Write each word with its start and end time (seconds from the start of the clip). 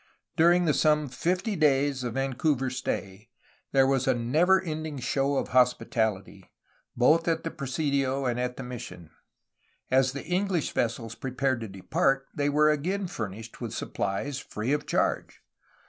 During 0.35 0.65
the 0.65 0.73
some 0.73 1.07
fifty 1.09 1.55
days 1.55 2.03
of 2.03 2.15
Vancouver's 2.15 2.77
stay, 2.77 3.29
there 3.71 3.85
was 3.85 4.07
a 4.07 4.15
never 4.15 4.59
ending 4.59 4.97
show 4.97 5.35
of 5.35 5.49
hospitality, 5.49 6.49
both 6.97 7.27
at 7.27 7.43
the 7.43 7.51
presidio 7.51 8.25
and 8.25 8.39
at 8.39 8.57
the 8.57 8.63
mission. 8.63 9.11
As 9.91 10.13
the 10.13 10.25
English 10.25 10.71
vessels 10.71 11.13
prepared 11.13 11.61
to 11.61 11.67
depart 11.67 12.25
they 12.33 12.49
were 12.49 12.71
again 12.71 13.05
furnished 13.05 13.61
with 13.61 13.75
supplies 13.75 14.39
free 14.39 14.73
of 14.73 14.87
charge. 14.87 15.43